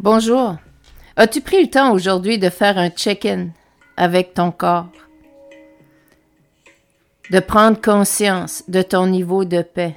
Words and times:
Bonjour. 0.00 0.56
As-tu 1.16 1.40
pris 1.40 1.62
le 1.62 1.70
temps 1.70 1.92
aujourd'hui 1.92 2.38
de 2.38 2.50
faire 2.50 2.78
un 2.78 2.88
check-in 2.88 3.48
avec 3.96 4.32
ton 4.32 4.52
corps? 4.52 4.92
De 7.30 7.40
prendre 7.40 7.80
conscience 7.80 8.62
de 8.68 8.80
ton 8.82 9.08
niveau 9.08 9.44
de 9.44 9.60
paix? 9.60 9.96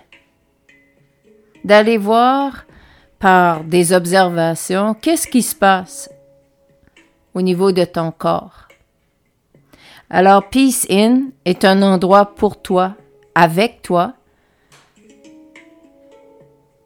D'aller 1.64 1.98
voir 1.98 2.66
par 3.20 3.64
des 3.64 3.94
observations 3.94 4.96
qu'est-ce 4.96 5.28
qui 5.28 5.44
se 5.44 5.56
passe 5.56 6.10
au 7.36 7.42
niveau 7.44 7.72
de 7.72 7.86
ton 7.86 8.12
corps? 8.12 8.71
Alors, 10.14 10.50
Peace 10.50 10.86
In 10.90 11.30
est 11.46 11.64
un 11.64 11.82
endroit 11.82 12.36
pour 12.36 12.62
toi, 12.62 12.96
avec 13.34 13.82
toi, 13.82 14.14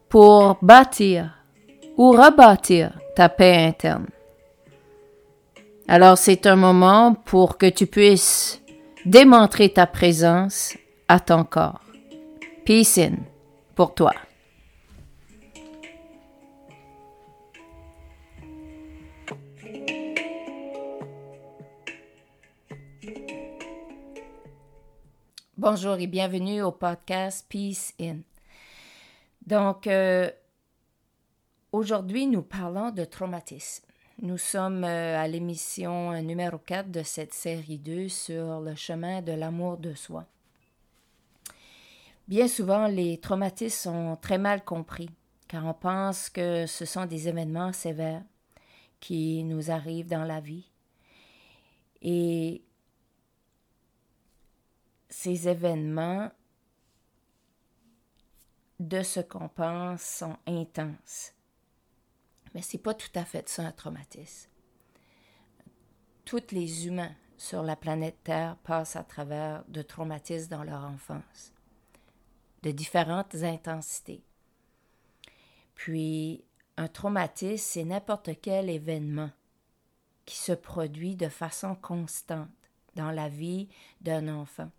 pour 0.08 0.58
bâtir 0.62 1.32
ou 1.96 2.12
rebâtir 2.12 2.92
ta 3.16 3.28
paix 3.28 3.66
interne. 3.66 4.06
Alors 5.88 6.18
c'est 6.18 6.46
un 6.46 6.56
moment 6.56 7.14
pour 7.14 7.58
que 7.58 7.66
tu 7.66 7.86
puisses 7.86 8.62
démontrer 9.04 9.70
ta 9.70 9.86
présence 9.86 10.76
à 11.08 11.18
ton 11.20 11.44
corps. 11.44 11.80
Peace 12.64 12.98
in 12.98 13.16
pour 13.74 13.94
toi. 13.94 14.12
Bonjour 25.58 25.94
et 25.94 26.06
bienvenue 26.06 26.60
au 26.60 26.70
podcast 26.70 27.46
Peace 27.48 27.94
In. 27.98 28.18
Donc, 29.46 29.86
euh, 29.86 30.30
Aujourd'hui, 31.72 32.26
nous 32.26 32.42
parlons 32.42 32.90
de 32.90 33.04
traumatisme. 33.04 33.84
Nous 34.20 34.36
sommes 34.36 34.84
euh, 34.84 35.18
à 35.18 35.26
l'émission 35.26 36.12
numéro 36.22 36.58
4 36.58 36.90
de 36.90 37.02
cette 37.02 37.32
série 37.32 37.78
2 37.78 38.08
sur 38.08 38.60
le 38.60 38.74
chemin 38.74 39.22
de 39.22 39.32
l'amour 39.32 39.78
de 39.78 39.94
soi. 39.94 40.26
Bien 42.28 42.48
souvent, 42.48 42.86
les 42.86 43.16
traumatismes 43.18 43.90
sont 43.90 44.16
très 44.20 44.36
mal 44.38 44.62
compris, 44.62 45.08
car 45.48 45.64
on 45.64 45.72
pense 45.74 46.28
que 46.28 46.66
ce 46.66 46.84
sont 46.84 47.06
des 47.06 47.28
événements 47.28 47.72
sévères 47.72 48.22
qui 49.00 49.42
nous 49.42 49.70
arrivent 49.70 50.08
dans 50.08 50.24
la 50.24 50.40
vie. 50.40 50.70
Et 52.02 52.62
ces 55.26 55.48
événements, 55.48 56.30
de 58.78 59.02
ce 59.02 59.18
qu'on 59.18 59.48
pense, 59.48 60.00
sont 60.02 60.36
intenses. 60.46 61.32
Mais 62.54 62.62
ce 62.62 62.76
n'est 62.76 62.82
pas 62.84 62.94
tout 62.94 63.10
à 63.16 63.24
fait 63.24 63.48
ça 63.48 63.64
un 63.64 63.72
traumatisme. 63.72 64.48
Tous 66.24 66.52
les 66.52 66.86
humains 66.86 67.12
sur 67.36 67.64
la 67.64 67.74
planète 67.74 68.22
Terre 68.22 68.56
passent 68.62 68.94
à 68.94 69.02
travers 69.02 69.64
de 69.66 69.82
traumatismes 69.82 70.48
dans 70.48 70.62
leur 70.62 70.84
enfance, 70.84 71.52
de 72.62 72.70
différentes 72.70 73.34
intensités. 73.34 74.22
Puis, 75.74 76.44
un 76.76 76.86
traumatisme, 76.86 77.64
c'est 77.64 77.84
n'importe 77.84 78.30
quel 78.40 78.70
événement 78.70 79.32
qui 80.24 80.36
se 80.36 80.52
produit 80.52 81.16
de 81.16 81.28
façon 81.28 81.74
constante 81.74 82.48
dans 82.94 83.10
la 83.10 83.28
vie 83.28 83.68
d'un 84.00 84.28
enfant. 84.28 84.70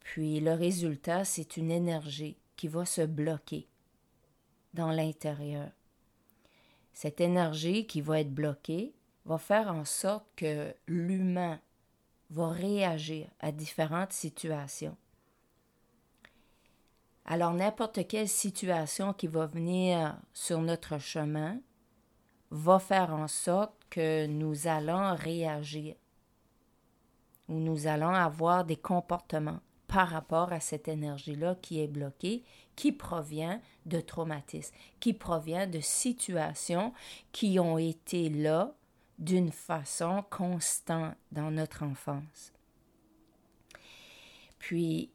Puis 0.00 0.40
le 0.40 0.52
résultat, 0.52 1.24
c'est 1.24 1.56
une 1.56 1.70
énergie 1.70 2.36
qui 2.56 2.68
va 2.68 2.84
se 2.84 3.02
bloquer 3.02 3.68
dans 4.74 4.90
l'intérieur 4.90 5.70
cette 6.92 7.20
énergie 7.22 7.86
qui 7.86 8.00
va 8.00 8.20
être 8.20 8.34
bloquée 8.34 8.94
va 9.24 9.38
faire 9.38 9.72
en 9.72 9.86
sorte 9.86 10.26
que 10.36 10.74
l'humain 10.86 11.58
va 12.30 12.50
réagir 12.50 13.26
à 13.40 13.52
différentes 13.52 14.12
situations. 14.12 14.96
Alors 17.24 17.54
n'importe 17.54 18.06
quelle 18.06 18.28
situation 18.28 19.12
qui 19.12 19.28
va 19.28 19.46
venir 19.46 20.18
sur 20.34 20.60
notre 20.60 20.98
chemin 20.98 21.58
va 22.50 22.78
faire 22.78 23.14
en 23.14 23.28
sorte 23.28 23.74
que 23.88 24.26
nous 24.26 24.66
allons 24.66 25.14
réagir 25.14 25.94
ou 27.48 27.54
nous 27.54 27.86
allons 27.86 28.12
avoir 28.12 28.64
des 28.64 28.76
comportements 28.76 29.60
par 29.90 30.08
rapport 30.08 30.52
à 30.52 30.60
cette 30.60 30.86
énergie-là 30.86 31.56
qui 31.60 31.80
est 31.80 31.88
bloquée, 31.88 32.44
qui 32.76 32.92
provient 32.92 33.60
de 33.86 34.00
traumatismes, 34.00 34.72
qui 35.00 35.12
provient 35.12 35.66
de 35.66 35.80
situations 35.80 36.94
qui 37.32 37.58
ont 37.58 37.76
été 37.76 38.30
là 38.30 38.72
d'une 39.18 39.50
façon 39.50 40.24
constante 40.30 41.16
dans 41.32 41.50
notre 41.50 41.82
enfance. 41.82 42.52
Puis, 44.60 45.10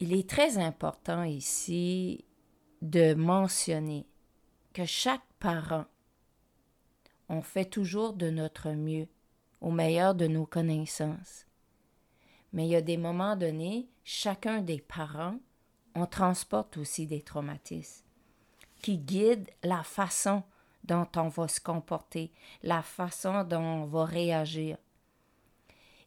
il 0.00 0.12
est 0.12 0.28
très 0.28 0.58
important 0.58 1.22
ici 1.22 2.24
de 2.82 3.14
mentionner 3.14 4.06
que 4.72 4.84
chaque 4.84 5.24
parent, 5.38 5.84
on 7.28 7.42
fait 7.42 7.64
toujours 7.64 8.12
de 8.12 8.28
notre 8.28 8.72
mieux, 8.72 9.06
au 9.60 9.70
meilleur 9.70 10.16
de 10.16 10.26
nos 10.26 10.46
connaissances. 10.46 11.46
Mais 12.52 12.66
il 12.66 12.70
y 12.70 12.76
a 12.76 12.82
des 12.82 12.96
moments 12.96 13.36
donnés, 13.36 13.88
chacun 14.04 14.62
des 14.62 14.80
parents, 14.80 15.38
on 15.94 16.06
transporte 16.06 16.76
aussi 16.76 17.06
des 17.06 17.22
traumatismes 17.22 18.04
qui 18.82 18.98
guident 18.98 19.50
la 19.62 19.82
façon 19.82 20.42
dont 20.84 21.08
on 21.16 21.28
va 21.28 21.48
se 21.48 21.60
comporter, 21.60 22.32
la 22.62 22.82
façon 22.82 23.44
dont 23.44 23.62
on 23.62 23.84
va 23.86 24.04
réagir. 24.04 24.78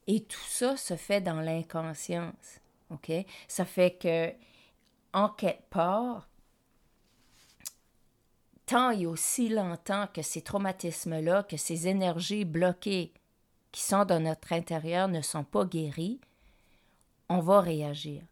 Et 0.08 0.24
tout 0.24 0.40
ça 0.48 0.78
se 0.78 0.96
fait 0.96 1.22
dans 1.22 1.42
l'inconscience. 1.42 2.60
OK? 2.90 3.12
Ça 3.48 3.66
fait 3.66 3.98
que, 3.98 4.34
en 5.14 5.30
quelque 5.30 5.70
part, 5.70 6.30
tant 8.66 8.92
et 8.92 9.06
aussi 9.06 9.50
longtemps 9.50 10.08
que 10.14 10.22
ces 10.22 10.42
traumatismes-là, 10.42 11.44
que 11.44 11.58
ces 11.58 11.88
énergies 11.88 12.46
bloquées 12.46 13.14
qui 13.72 13.82
sont 13.82 14.06
dans 14.06 14.20
notre 14.20 14.54
intérieur 14.54 15.08
ne 15.08 15.22
sont 15.22 15.44
pas 15.44 15.66
guéries, 15.66 16.20
on 17.30 17.40
va 17.40 17.62
réagir. 17.62 18.24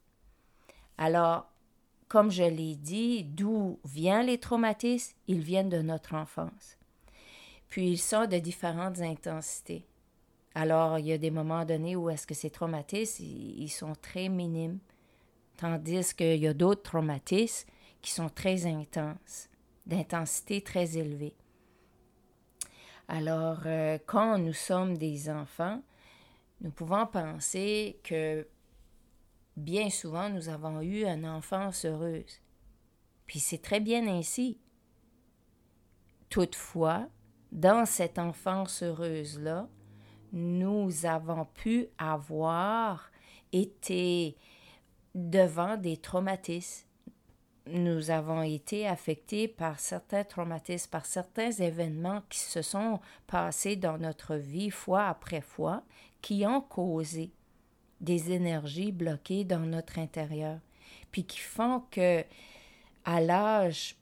Alors, 0.97 1.47
comme 2.07 2.31
je 2.31 2.43
l'ai 2.43 2.75
dit, 2.75 3.23
d'où 3.23 3.79
viennent 3.85 4.27
les 4.27 4.39
traumatismes? 4.39 5.15
Ils 5.27 5.41
viennent 5.41 5.69
de 5.69 5.81
notre 5.81 6.15
enfance. 6.15 6.77
Puis 7.69 7.91
ils 7.91 7.97
sont 7.97 8.25
de 8.25 8.37
différentes 8.37 8.99
intensités. 9.01 9.85
Alors, 10.55 10.97
il 10.97 11.05
y 11.05 11.11
a 11.11 11.17
des 11.17 11.29
moments 11.29 11.65
donnés 11.65 11.95
où 11.95 12.09
est-ce 12.09 12.25
que 12.25 12.33
ces 12.33 12.49
traumatismes, 12.49 13.23
ils 13.23 13.69
sont 13.69 13.93
très 14.01 14.29
minimes, 14.29 14.79
tandis 15.57 16.15
qu'il 16.15 16.39
y 16.39 16.47
a 16.47 16.53
d'autres 16.53 16.81
traumatismes 16.81 17.69
qui 18.01 18.11
sont 18.11 18.29
très 18.29 18.65
intenses, 18.65 19.49
d'intensité 19.85 20.61
très 20.61 20.97
élevée. 20.97 21.35
Alors, 23.07 23.59
euh, 23.65 23.99
quand 24.05 24.37
nous 24.37 24.53
sommes 24.53 24.97
des 24.97 25.29
enfants, 25.29 25.81
nous 26.61 26.71
pouvons 26.71 27.05
penser 27.05 27.99
que 28.03 28.47
bien 29.57 29.89
souvent 29.89 30.29
nous 30.29 30.47
avons 30.47 30.81
eu 30.81 31.03
une 31.03 31.25
enfance 31.25 31.83
heureuse. 31.83 32.39
Puis 33.25 33.39
c'est 33.39 33.61
très 33.61 33.81
bien 33.81 34.07
ainsi. 34.07 34.57
Toutefois, 36.29 37.07
dans 37.51 37.85
cette 37.85 38.19
enfance 38.19 38.83
heureuse-là, 38.83 39.67
nous 40.31 41.05
avons 41.05 41.45
pu 41.45 41.87
avoir 41.97 43.11
été 43.51 44.37
devant 45.15 45.77
des 45.77 45.97
traumatismes. 45.97 46.85
Nous 47.67 48.11
avons 48.11 48.43
été 48.43 48.87
affectés 48.87 49.47
par 49.47 49.79
certains 49.79 50.23
traumatismes, 50.23 50.89
par 50.89 51.05
certains 51.05 51.51
événements 51.51 52.21
qui 52.29 52.39
se 52.39 52.61
sont 52.61 52.99
passés 53.25 53.75
dans 53.75 53.97
notre 53.97 54.35
vie 54.35 54.69
fois 54.69 55.07
après 55.07 55.41
fois, 55.41 55.83
qui 56.21 56.45
ont 56.45 56.61
causé 56.61 57.31
des 58.01 58.31
énergies 58.31 58.91
bloquées 58.91 59.43
dans 59.43 59.59
notre 59.59 59.99
intérieur, 59.99 60.59
puis 61.11 61.23
qui 61.23 61.39
font 61.39 61.83
que 61.91 62.23
à 63.05 63.21
l'âge 63.21 63.95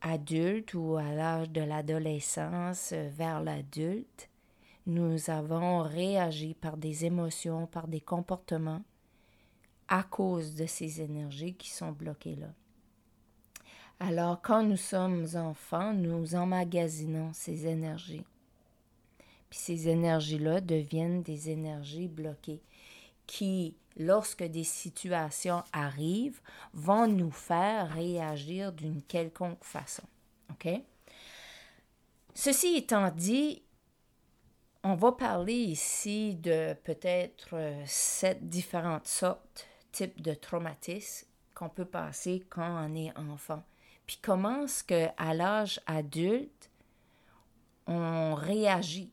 adulte 0.00 0.74
ou 0.74 0.96
à 0.96 1.12
l'âge 1.12 1.50
de 1.50 1.62
l'adolescence 1.62 2.92
vers 2.92 3.42
l'adulte, 3.42 4.28
nous 4.86 5.30
avons 5.30 5.82
réagi 5.82 6.54
par 6.54 6.76
des 6.76 7.04
émotions, 7.04 7.66
par 7.66 7.88
des 7.88 8.00
comportements 8.00 8.82
à 9.88 10.02
cause 10.02 10.54
de 10.54 10.66
ces 10.66 11.00
énergies 11.00 11.54
qui 11.54 11.70
sont 11.70 11.92
bloquées 11.92 12.36
là. 12.36 12.48
Alors, 13.98 14.42
quand 14.42 14.62
nous 14.62 14.76
sommes 14.76 15.26
enfants, 15.36 15.94
nous 15.94 16.34
emmagasinons 16.34 17.32
ces 17.32 17.66
énergies. 17.66 18.24
Puis 19.48 19.58
ces 19.58 19.88
énergies-là 19.88 20.60
deviennent 20.60 21.22
des 21.22 21.50
énergies 21.50 22.08
bloquées 22.08 22.60
qui, 23.26 23.76
lorsque 23.96 24.42
des 24.42 24.64
situations 24.64 25.62
arrivent, 25.72 26.40
vont 26.72 27.06
nous 27.06 27.30
faire 27.30 27.90
réagir 27.92 28.72
d'une 28.72 29.02
quelconque 29.02 29.64
façon. 29.64 30.04
OK? 30.50 30.68
Ceci 32.34 32.76
étant 32.76 33.10
dit, 33.10 33.62
on 34.82 34.94
va 34.94 35.12
parler 35.12 35.54
ici 35.54 36.34
de 36.34 36.74
peut-être 36.84 37.54
euh, 37.54 37.82
sept 37.86 38.48
différentes 38.48 39.08
sortes, 39.08 39.66
types 39.90 40.20
de 40.20 40.34
traumatismes 40.34 41.26
qu'on 41.54 41.70
peut 41.70 41.86
passer 41.86 42.44
quand 42.50 42.86
on 42.86 42.94
est 42.94 43.16
enfant. 43.18 43.64
Puis 44.06 44.18
comment 44.22 44.64
est-ce 44.64 44.84
qu'à 44.84 45.34
l'âge 45.34 45.80
adulte, 45.86 46.70
on 47.86 48.34
réagit 48.34 49.10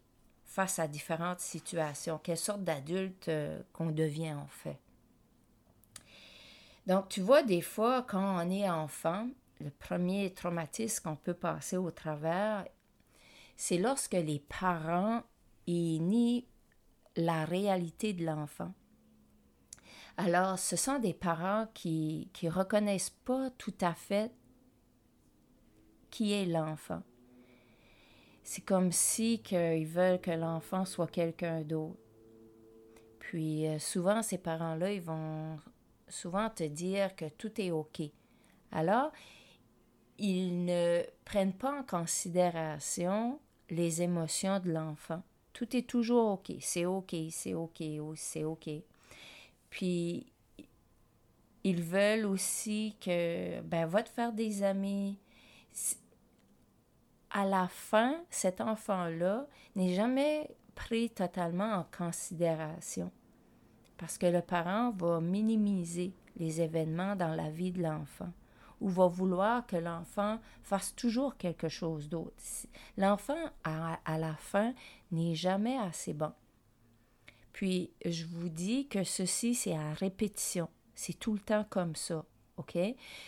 face 0.54 0.78
à 0.78 0.88
différentes 0.88 1.40
situations, 1.40 2.20
quelle 2.22 2.38
sorte 2.38 2.64
d'adulte 2.64 3.28
euh, 3.28 3.60
qu'on 3.74 3.90
devient 3.90 4.34
en 4.34 4.46
fait? 4.46 4.78
Donc, 6.86 7.10
tu 7.10 7.22
vois, 7.22 7.42
des 7.42 7.62
fois, 7.62 8.04
quand 8.04 8.38
on 8.46 8.52
est 8.52 8.70
enfant, 8.70 9.28
le 9.60 9.72
premier 9.72 10.32
traumatisme 10.32 11.04
qu'on 11.04 11.16
peut 11.16 11.34
passer 11.34 11.78
au 11.78 11.90
travers, 11.90 12.68
c'est 13.58 13.80
lorsque 13.80 14.14
les 14.14 14.44
parents 14.60 15.24
y 15.66 16.00
nient 16.00 16.46
la 17.16 17.46
réalité 17.46 18.14
de 18.14 18.24
l'enfant. 18.24 18.74
Alors, 20.18 20.60
ce 20.60 20.76
sont 20.76 21.00
des 21.00 21.16
parents 21.16 21.68
qui 21.74 22.30
ne 22.44 22.50
reconnaissent 22.52 23.18
pas 23.26 23.50
tout 23.58 23.74
à 23.82 23.96
fait 23.96 24.32
qui 26.12 26.32
est 26.32 26.46
l'enfant. 26.46 27.02
C'est 28.44 28.64
comme 28.64 28.92
si 28.92 29.42
ils 29.52 29.88
veulent 29.88 30.20
que 30.20 30.32
l'enfant 30.32 30.86
soit 30.86 31.08
quelqu'un 31.08 31.62
d'autre. 31.62 31.98
Puis 33.20 33.66
euh, 33.68 33.80
souvent, 33.80 34.22
ces 34.22 34.38
parents-là, 34.38 34.92
ils 34.92 35.02
vont 35.02 35.58
souvent 36.10 36.50
te 36.50 36.64
dire 36.64 37.16
que 37.16 37.26
tout 37.30 37.60
est 37.60 37.72
OK. 37.72 38.02
Alors, 38.72 39.12
ils 40.18 40.66
ne 40.66 41.02
prennent 41.26 41.54
pas 41.54 41.80
en 41.80 41.84
considération 41.84 43.40
les 43.70 44.02
émotions 44.02 44.60
de 44.60 44.72
l'enfant. 44.72 45.24
Tout 45.54 45.76
est 45.76 45.88
toujours 45.88 46.34
OK. 46.34 46.52
C'est 46.60 46.86
OK, 46.86 47.16
c'est 47.32 47.54
OK, 47.54 47.82
c'est 48.16 48.44
OK. 48.44 48.70
Puis, 49.70 50.26
ils 51.64 51.82
veulent 51.82 52.26
aussi 52.26 52.96
que, 53.00 53.62
ben, 53.62 53.86
va 53.86 54.04
te 54.04 54.10
faire 54.10 54.34
des 54.34 54.64
amis 54.64 55.18
à 57.34 57.46
la 57.46 57.68
fin, 57.68 58.16
cet 58.30 58.62
enfant-là 58.62 59.48
n'est 59.76 59.96
jamais 59.96 60.56
pris 60.76 61.10
totalement 61.10 61.74
en 61.74 61.86
considération 61.96 63.12
parce 63.98 64.18
que 64.18 64.26
le 64.26 64.42
parent 64.42 64.92
va 64.92 65.22
minimiser 65.22 66.14
les 66.36 66.62
événements 66.62 67.16
dans 67.16 67.36
la 67.36 67.50
vie 67.50 67.72
de 67.72 67.82
l'enfant 67.82 68.32
ou 68.82 68.90
va 68.90 69.08
vouloir 69.08 69.66
que 69.66 69.78
l'enfant 69.78 70.40
fasse 70.62 70.94
toujours 70.94 71.38
quelque 71.38 71.70
chose 71.70 72.10
d'autre. 72.10 72.36
L'enfant, 72.98 73.38
à, 73.64 74.00
à, 74.04 74.18
la 74.18 74.36
fin, 74.36 74.74
n'est 75.12 75.36
jamais 75.36 75.78
assez 75.78 76.14
bon. 76.14 76.34
Puis, 77.54 77.92
je 78.04 78.26
vous 78.26 78.50
dis 78.50 78.88
que 78.90 79.06
ceci, 79.06 79.56
c'est 79.56 79.78
à 79.78 79.94
répétition. 79.94 80.68
C'est 80.96 81.18
tout 81.18 81.34
le 81.34 81.40
temps 81.40 81.66
comme 81.70 81.96
ça. 81.96 82.26
OK? 82.58 82.78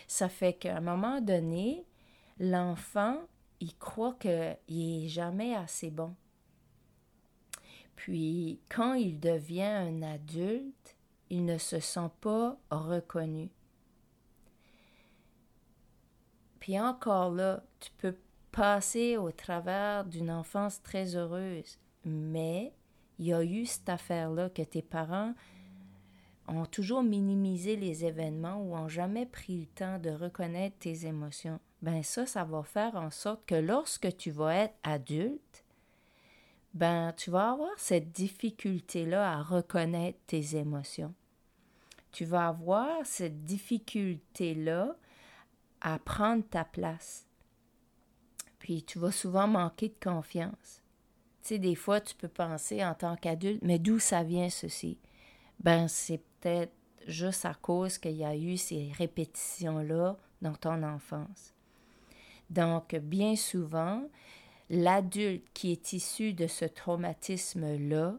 Ça 0.06 0.28
fait 0.28 0.52
qu'à 0.52 0.76
un 0.76 0.80
moment 0.80 1.22
donné, 1.22 1.86
l'enfant 2.38 3.16
il 3.66 3.74
croit 3.78 4.14
qu'il 4.14 4.56
n'est 4.68 5.08
jamais 5.08 5.56
assez 5.56 5.90
bon. 5.90 6.14
Puis, 7.96 8.60
quand 8.68 8.94
il 8.94 9.18
devient 9.18 9.62
un 9.62 10.02
adulte, 10.02 10.96
il 11.30 11.44
ne 11.44 11.58
se 11.58 11.80
sent 11.80 12.10
pas 12.20 12.56
reconnu. 12.70 13.50
Puis 16.60 16.78
encore 16.78 17.32
là, 17.32 17.64
tu 17.80 17.90
peux 17.98 18.14
passer 18.52 19.16
au 19.16 19.32
travers 19.32 20.04
d'une 20.04 20.30
enfance 20.30 20.80
très 20.82 21.16
heureuse, 21.16 21.78
mais 22.04 22.72
il 23.18 23.26
y 23.26 23.34
a 23.34 23.42
eu 23.42 23.66
cette 23.66 23.88
affaire-là 23.88 24.48
que 24.48 24.62
tes 24.62 24.82
parents 24.82 25.34
ont 26.46 26.66
toujours 26.66 27.02
minimisé 27.02 27.74
les 27.74 28.04
événements 28.04 28.62
ou 28.62 28.76
ont 28.76 28.88
jamais 28.88 29.26
pris 29.26 29.58
le 29.58 29.66
temps 29.66 29.98
de 29.98 30.10
reconnaître 30.10 30.78
tes 30.78 31.06
émotions 31.06 31.58
ben 31.82 32.02
ça, 32.02 32.26
ça 32.26 32.44
va 32.44 32.62
faire 32.62 32.94
en 32.96 33.10
sorte 33.10 33.44
que 33.46 33.54
lorsque 33.54 34.16
tu 34.16 34.30
vas 34.30 34.54
être 34.54 34.74
adulte, 34.82 35.64
ben 36.74 37.12
tu 37.16 37.30
vas 37.30 37.52
avoir 37.52 37.78
cette 37.78 38.12
difficulté-là 38.12 39.38
à 39.38 39.42
reconnaître 39.42 40.18
tes 40.26 40.56
émotions. 40.56 41.14
Tu 42.12 42.24
vas 42.24 42.48
avoir 42.48 43.04
cette 43.04 43.44
difficulté-là 43.44 44.96
à 45.80 45.98
prendre 45.98 46.44
ta 46.48 46.64
place. 46.64 47.26
Puis 48.58 48.82
tu 48.82 48.98
vas 48.98 49.12
souvent 49.12 49.46
manquer 49.46 49.88
de 49.88 49.94
confiance. 50.02 50.82
Tu 51.42 51.48
sais, 51.48 51.58
des 51.58 51.74
fois, 51.74 52.00
tu 52.00 52.14
peux 52.14 52.28
penser 52.28 52.84
en 52.84 52.94
tant 52.94 53.16
qu'adulte, 53.16 53.62
mais 53.62 53.78
d'où 53.78 53.98
ça 53.98 54.22
vient 54.22 54.50
ceci? 54.50 54.98
Ben, 55.60 55.88
c'est 55.88 56.22
peut-être 56.40 56.72
juste 57.06 57.44
à 57.44 57.54
cause 57.54 57.98
qu'il 57.98 58.16
y 58.16 58.24
a 58.24 58.34
eu 58.36 58.56
ces 58.56 58.92
répétitions-là 58.96 60.16
dans 60.42 60.54
ton 60.54 60.82
enfance. 60.82 61.54
Donc, 62.50 62.94
bien 62.96 63.36
souvent, 63.36 64.02
l'adulte 64.70 65.44
qui 65.54 65.72
est 65.72 65.92
issu 65.92 66.32
de 66.32 66.46
ce 66.46 66.64
traumatisme-là 66.64 68.14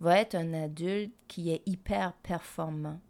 va 0.00 0.18
être 0.18 0.34
un 0.34 0.52
adulte 0.54 1.14
qui 1.26 1.50
est 1.50 1.62
hyper 1.66 2.12
performant. 2.22 3.00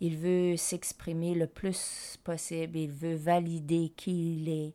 Il 0.00 0.16
veut 0.16 0.56
s'exprimer 0.56 1.34
le 1.34 1.46
plus 1.46 2.18
possible, 2.22 2.78
il 2.78 2.90
veut 2.90 3.16
valider 3.16 3.92
qui 3.96 4.36
il 4.36 4.48
est. 4.48 4.72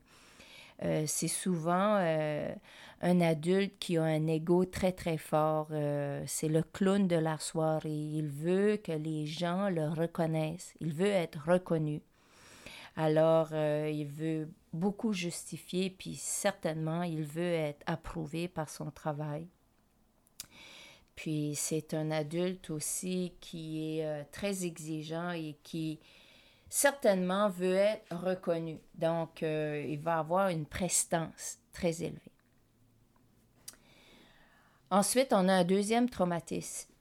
Euh, 0.83 1.03
c'est 1.07 1.29
souvent 1.29 1.97
euh, 1.99 2.53
un 3.01 3.21
adulte 3.21 3.73
qui 3.79 3.97
a 3.97 4.03
un 4.03 4.27
ego 4.27 4.65
très 4.65 4.91
très 4.91 5.17
fort. 5.17 5.67
Euh, 5.71 6.23
c'est 6.27 6.49
le 6.49 6.63
clown 6.63 7.07
de 7.07 7.15
la 7.15 7.37
soirée. 7.37 7.89
Il 7.89 8.27
veut 8.27 8.77
que 8.77 8.91
les 8.91 9.25
gens 9.25 9.69
le 9.69 9.87
reconnaissent. 9.87 10.73
Il 10.81 10.93
veut 10.93 11.07
être 11.07 11.39
reconnu. 11.47 12.01
Alors, 12.95 13.53
il 13.53 14.05
veut 14.05 14.49
beaucoup 14.73 15.13
justifié, 15.13 15.89
puis 15.89 16.15
certainement, 16.15 17.03
il 17.03 17.23
veut 17.23 17.53
être 17.53 17.83
approuvé 17.85 18.47
par 18.47 18.69
son 18.69 18.91
travail. 18.91 19.47
Puis 21.15 21.53
c'est 21.55 21.93
un 21.93 22.09
adulte 22.11 22.71
aussi 22.71 23.33
qui 23.39 23.99
est 23.99 24.05
euh, 24.05 24.23
très 24.31 24.65
exigeant 24.65 25.29
et 25.29 25.55
qui 25.63 25.99
certainement 26.69 27.49
veut 27.49 27.75
être 27.75 28.15
reconnu. 28.15 28.79
Donc, 28.95 29.43
euh, 29.43 29.85
il 29.87 29.99
va 29.99 30.17
avoir 30.17 30.49
une 30.49 30.65
prestance 30.65 31.59
très 31.71 32.01
élevée. 32.01 32.19
Ensuite, 34.89 35.33
on 35.33 35.47
a 35.49 35.53
un 35.53 35.63
deuxième 35.63 36.09
traumatisme. 36.09 36.91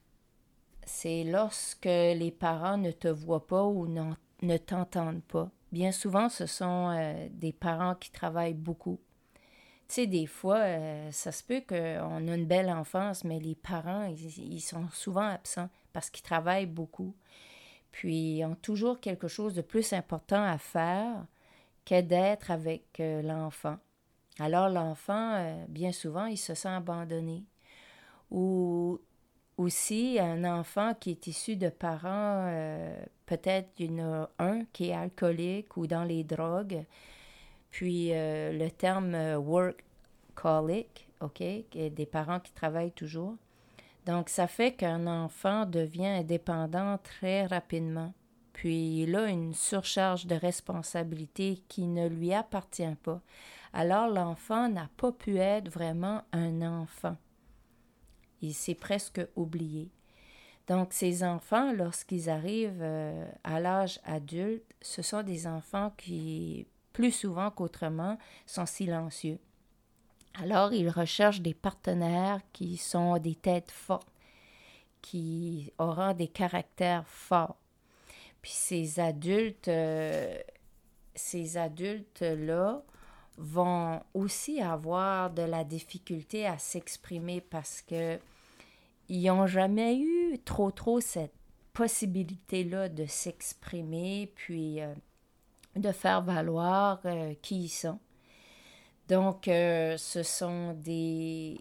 C'est 0.85 1.25
lorsque 1.25 1.85
les 1.85 2.35
parents 2.38 2.76
ne 2.76 2.90
te 2.90 3.08
voient 3.08 3.46
pas 3.46 3.64
ou 3.64 3.87
ne 3.87 4.56
t'entendent 4.58 5.23
pas. 5.23 5.50
Bien 5.72 5.90
souvent, 5.90 6.28
ce 6.28 6.44
sont 6.44 6.90
euh, 6.90 7.28
des 7.30 7.52
parents 7.52 7.94
qui 7.94 8.10
travaillent 8.10 8.52
beaucoup. 8.52 9.00
Tu 9.88 9.94
sais, 9.94 10.06
des 10.06 10.26
fois, 10.26 10.58
euh, 10.58 11.10
ça 11.10 11.32
se 11.32 11.42
peut 11.42 11.62
qu'on 11.66 12.28
a 12.28 12.34
une 12.34 12.46
belle 12.46 12.70
enfance, 12.70 13.24
mais 13.24 13.40
les 13.40 13.54
parents, 13.54 14.04
ils, 14.04 14.60
sont 14.60 14.88
souvent 14.90 15.26
absents 15.26 15.70
parce 15.94 16.10
qu'ils 16.10 16.22
travaillent 16.22 16.66
beaucoup. 16.66 17.14
Puis, 17.90 18.38
ils 18.38 18.44
ont 18.44 18.54
toujours 18.54 19.00
quelque 19.00 19.28
chose 19.28 19.54
de 19.54 19.62
plus 19.62 19.94
important 19.94 20.42
à 20.42 20.58
faire 20.58 21.26
que 21.86 22.00
d'être 22.02 22.50
avec 22.50 23.00
euh, 23.00 23.22
l'enfant. 23.22 23.78
Alors, 24.38 24.68
l'enfant, 24.68 25.66
bien 25.68 25.92
souvent, 25.92 26.26
il 26.26 26.38
se 26.38 26.54
sent 26.54 26.68
abandonné. 26.68 27.44
Ou 28.30 28.98
aussi, 29.59 30.18
un 30.21 30.44
enfant 30.44 30.94
qui 30.99 31.11
est 31.11 31.26
issu 31.26 31.56
de 31.56 31.68
parents, 31.68 32.47
euh, 32.49 32.94
peut-être 33.26 33.68
il 33.78 33.92
y 33.92 34.02
en 34.02 34.23
a 34.23 34.30
un 34.38 34.64
qui 34.73 34.88
est 34.88 34.94
alcoolique 34.94 35.76
ou 35.76 35.87
dans 35.87 36.04
les 36.04 36.25
drogues, 36.25 36.85
puis 37.71 38.12
euh, 38.12 38.52
le 38.52 38.71
terme 38.71 39.14
euh, 39.14 39.37
workaholic, 39.37 41.09
OK, 41.21 41.38
des 41.40 42.06
parents 42.11 42.40
qui 42.40 42.52
travaillent 42.52 42.92
toujours. 42.92 43.37
Donc, 44.06 44.28
ça 44.28 44.49
fait 44.49 44.73
qu'un 44.73 45.06
enfant 45.06 45.64
devient 45.66 46.06
indépendant 46.06 46.99
très 46.99 47.47
rapidement. 47.47 48.12
Puis, 48.52 49.02
il 49.02 49.14
a 49.14 49.28
une 49.28 49.54
surcharge 49.54 50.26
de 50.26 50.35
responsabilité 50.35 51.62
qui 51.68 51.87
ne 51.87 52.09
lui 52.09 52.35
appartient 52.35 52.97
pas. 53.02 53.21
Alors, 53.73 54.09
l'enfant 54.09 54.68
n'a 54.68 54.88
pas 54.97 55.12
pu 55.12 55.38
être 55.38 55.71
vraiment 55.71 56.23
un 56.32 56.62
enfant. 56.62 57.16
Il 58.42 58.54
s'est 58.54 58.75
presque 58.75 59.20
oublié. 59.37 59.90
Donc, 60.68 60.92
ces 60.92 61.25
enfants, 61.25 61.72
lorsqu'ils 61.72 62.30
arrivent 62.30 62.82
euh, 62.82 63.26
à 63.42 63.61
l'âge 63.61 64.00
adulte, 64.04 64.64
ce 64.80 65.02
sont 65.02 65.22
des 65.22 65.46
enfants 65.46 65.92
qui, 65.96 66.66
plus 66.92 67.12
souvent 67.12 67.50
qu'autrement, 67.50 68.18
sont 68.46 68.66
silencieux. 68.66 69.38
Alors, 70.34 70.72
ils 70.72 70.88
recherchent 70.88 71.40
des 71.40 71.54
partenaires 71.54 72.40
qui 72.52 72.76
sont 72.76 73.18
des 73.18 73.34
têtes 73.34 73.70
fortes, 73.70 74.08
qui 75.00 75.72
auront 75.78 76.14
des 76.14 76.28
caractères 76.28 77.06
forts. 77.06 77.56
Puis 78.40 78.52
ces 78.52 78.99
adultes, 78.99 79.68
euh, 79.68 80.37
ces 81.14 81.56
adultes-là 81.56 82.82
vont 83.38 84.02
aussi 84.14 84.61
avoir 84.61 85.30
de 85.30 85.42
la 85.42 85.64
difficulté 85.64 86.46
à 86.46 86.58
s'exprimer 86.58 87.40
parce 87.40 87.82
que 87.82 88.18
ils 89.14 89.26
n'ont 89.26 89.47
jamais 89.47 89.99
eu 89.99 90.38
trop 90.45 90.71
trop 90.71 91.00
cette 91.00 91.35
possibilité-là 91.73 92.88
de 92.88 93.07
s'exprimer 93.07 94.33
puis 94.35 94.81
euh, 94.81 94.95
de 95.76 95.92
faire 95.92 96.23
valoir 96.23 97.00
euh, 97.04 97.35
qui 97.42 97.64
ils 97.64 97.69
sont. 97.69 97.99
Donc, 99.09 99.42
ce 99.45 100.23
sont 100.25 100.73
des, 100.75 101.61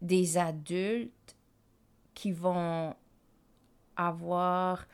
des 0.00 0.36
adultes 0.36 1.36
qui 2.14 2.32
vont 2.32 2.94
avoir 3.96 4.86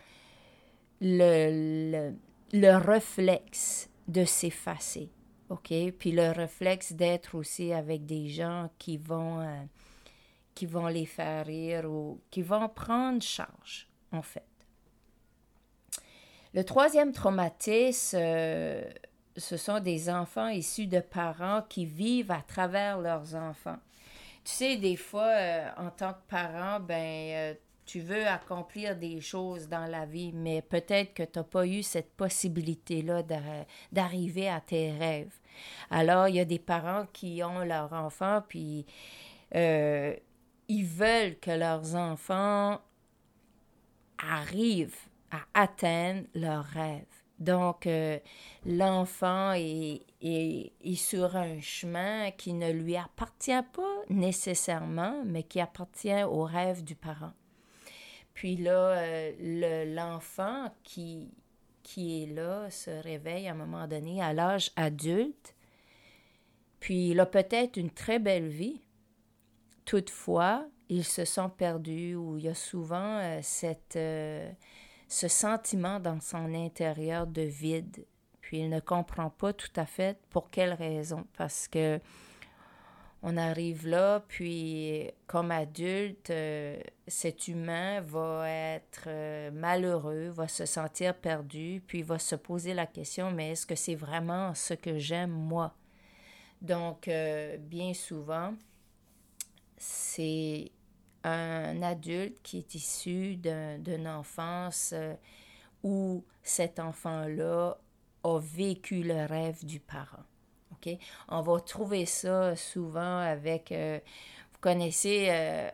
le, 1.01 2.13
le, 2.53 2.77
réflexe 2.77 3.89
de 4.09 4.25
s'effacer, 4.25 5.11
OK? 5.49 5.73
Puis 5.99 6.13
le 6.13 6.31
réflexe 6.31 6.93
d'être 6.93 7.35
aussi 7.35 7.73
avec 7.73 8.07
des 8.07 8.29
gens 8.29 8.71
qui 8.79 8.97
vont, 8.97 9.41
euh, 9.41 9.63
qui 10.55 10.67
vont 10.67 10.89
les 10.89 11.07
faire 11.07 11.47
rire 11.47 11.91
ou 11.91 12.21
qui 12.31 12.43
vont 12.43 12.69
prendre 12.69 13.23
charge, 13.23 13.89
en 14.13 14.23
fait. 14.23 14.45
Le 16.53 16.65
troisième 16.65 17.13
traumatisme, 17.13 18.17
euh, 18.21 18.83
ce 19.37 19.57
sont 19.57 19.79
des 19.79 20.11
enfants 20.11 20.49
issus 20.49 20.87
de 20.87 21.01
parents 21.01 21.63
qui 21.69 21.87
vivent 21.87 22.33
à 22.33 22.43
travers 22.43 22.99
leurs 22.99 23.35
enfants. 23.35 23.79
Tu 24.45 24.53
sais, 24.53 24.77
des 24.77 24.97
fois, 24.97 25.29
euh, 25.29 25.69
en 25.77 25.91
tant 25.91 26.13
que 26.13 26.23
parent, 26.29 26.81
ben, 26.81 27.57
tu 27.91 28.01
veux 28.01 28.27
accomplir 28.27 28.97
des 28.97 29.21
choses 29.21 29.69
dans 29.69 29.87
la 29.87 30.07
vie, 30.07 30.33
mais 30.33 30.63
peut-être 30.63 31.13
que 31.13 31.23
tu 31.23 31.39
n'as 31.39 31.45
pas 31.45 31.67
eu 31.67 31.83
cette 31.83 32.13
possibilité-là 32.13 33.23
d'arriver 33.91 34.49
à 34.49 34.61
tes 34.61 34.93
rêves. 34.93 35.35
Alors, 35.91 36.29
il 36.29 36.37
y 36.37 36.41
a 36.41 36.45
des 36.45 36.59
parents 36.59 37.07
qui 37.13 37.43
ont 37.43 37.65
leurs 37.65 37.93
enfants, 37.93 38.43
puis 38.49 38.87
euh, 39.57 40.15
ils 40.71 40.87
veulent 40.87 41.37
que 41.41 41.51
leurs 41.51 41.97
enfants 41.97 42.81
arrivent 44.19 45.09
à 45.33 45.41
atteindre 45.53 46.29
leurs 46.33 46.65
rêves. 46.65 47.05
Donc, 47.41 47.89
euh, 47.89 48.21
l'enfant 48.65 49.53
est, 49.57 50.05
sur 50.95 51.35
un 51.35 51.61
chemin 51.61 52.31
qui 52.31 52.53
ne 52.53 52.71
lui 52.71 52.97
appartient 52.97 53.63
pas 53.73 53.97
nécessairement, 54.11 55.25
mais 55.27 55.43
qui 55.43 55.59
appartient 55.61 56.23
au 56.23 56.45
rêve 56.45 56.85
du 56.85 56.95
parent. 56.95 57.33
Puis 58.33 58.57
là, 58.57 58.91
euh, 58.97 59.93
l'enfant 59.93 60.73
qui, 60.85 61.33
qui 61.83 62.23
est 62.23 62.27
là 62.27 62.71
se 62.71 62.91
réveille 62.91 63.49
à 63.49 63.53
un 63.53 63.55
moment 63.55 63.89
donné 63.89 64.23
à 64.23 64.33
l'âge 64.33 64.71
adulte, 64.77 65.57
puis 66.79 67.11
il 67.11 67.19
a 67.19 67.27
peut-être 67.27 67.77
une 67.77 67.91
très 67.91 68.21
belle 68.21 68.49
vie. 68.49 68.81
Toutefois, 69.91 70.69
ils 70.89 71.05
se 71.05 71.25
sont 71.25 71.51
perdus 71.51 72.15
ou 72.15 72.39
il 72.39 72.45
y 72.45 72.49
a 72.49 72.55
souvent 72.55 73.19
euh, 73.19 73.41
cette, 73.43 73.97
euh, 73.97 74.49
ce 75.09 75.27
sentiment 75.27 75.99
dans 75.99 76.21
son 76.21 76.55
intérieur 76.55 77.27
de 77.27 77.43
vide. 77.43 78.07
Puis 78.41 78.61
il 78.61 78.71
ne 78.71 78.79
comprend 78.79 79.31
pas 79.31 79.53
tout 79.53 79.73
à 79.75 79.87
fait 79.87 80.17
pour 80.31 80.49
quelle 80.49 80.75
raison, 80.75 81.27
parce 81.37 81.67
que 81.67 81.99
on 83.25 83.37
arrive 83.37 83.89
là, 83.89 84.25
puis 84.29 85.11
comme 85.27 85.51
adulte, 85.51 86.31
euh, 86.31 86.81
cet 87.09 87.49
humain 87.49 88.01
va 88.01 88.49
être 88.49 89.09
malheureux, 89.51 90.29
va 90.29 90.47
se 90.47 90.67
sentir 90.67 91.17
perdu, 91.17 91.83
puis 91.85 92.03
va 92.03 92.21
se 92.21 92.37
poser 92.37 92.75
la 92.75 92.87
question, 92.87 93.33
mais 93.33 93.51
est-ce 93.51 93.67
que 93.67 93.75
c'est 93.75 93.97
vraiment 93.97 94.55
ce 94.55 94.75
que 94.75 94.99
j'aime 94.99 95.33
moi? 95.33 95.75
Donc, 96.63 97.11
bien 97.59 97.93
souvent, 97.93 98.55
c'est 99.81 100.71
un 101.25 101.83
adulte 101.83 102.39
qui 102.43 102.59
est 102.59 102.75
issu 102.75 103.37
d'une 103.37 104.07
enfance 104.07 104.95
où 105.83 106.25
cet 106.43 106.79
enfant-là 106.79 107.77
a 108.23 108.39
vécu 108.39 109.03
le 109.03 109.27
rêve 109.27 109.65
du 109.65 109.81
parent. 109.81 110.25
On 111.29 111.43
va 111.43 111.61
trouver 111.61 112.07
ça 112.07 112.57
souvent 112.57 113.19
avec, 113.19 113.73
euh, 113.73 113.99
vous 114.53 114.59
connaissez 114.61 115.27
euh, 115.31 115.71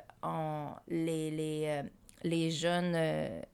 les, 0.89 1.31
les, 1.31 1.65
euh, 1.67 1.83
les, 2.25 2.51
jeunes, 2.51 2.97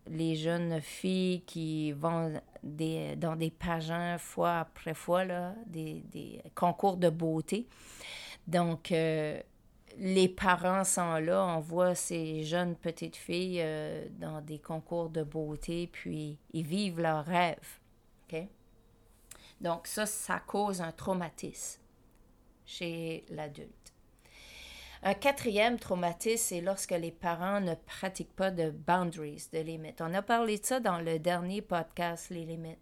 les 0.07 0.37
jeunes 0.37 0.81
filles 0.81 1.43
qui 1.43 1.93
vont 1.93 2.41
des, 2.63 3.17
dans 3.17 3.37
des 3.37 3.51
pageants 3.51 4.17
fois 4.19 4.61
après 4.61 4.95
fois, 4.95 5.25
là, 5.25 5.55
des, 5.67 6.03
des 6.11 6.43
concours 6.55 6.97
de 6.97 7.11
beauté. 7.11 7.67
Donc, 8.47 8.93
les 9.99 10.29
parents 10.29 10.85
sont 10.85 11.17
là, 11.17 11.45
on 11.45 11.61
voit 11.61 11.95
ces 11.95 12.45
jeunes 12.45 12.77
petites 12.77 13.17
filles 13.17 13.65
dans 14.19 14.41
des 14.41 14.59
concours 14.59 15.11
de 15.11 15.23
beauté, 15.23 15.89
puis 15.91 16.39
ils 16.53 16.67
vivent 16.67 17.01
leurs 17.01 17.25
rêves. 17.25 17.81
OK? 18.25 18.47
Donc 19.61 19.87
ça, 19.87 20.07
ça 20.07 20.41
cause 20.41 20.81
un 20.81 20.93
traumatisme 20.93 21.81
chez 22.65 23.25
l'adulte. 23.29 23.95
Un 25.05 25.15
quatrième 25.15 25.79
traumatisme, 25.79 26.45
c'est 26.45 26.61
lorsque 26.61 26.93
les 26.93 27.11
parents 27.11 27.61
ne 27.61 27.75
pratiquent 27.75 28.37
pas 28.37 28.53
de 28.53 28.71
boundaries, 28.71 29.49
de 29.53 29.59
limites. 29.59 30.01
On 30.01 30.15
a 30.15 30.23
parlé 30.23 30.59
de 30.59 30.65
ça 30.65 30.79
dans 30.79 31.01
le 31.01 31.19
dernier 31.19 31.61
podcast, 31.61 32.31
les 32.31 32.45
limites. 32.45 32.79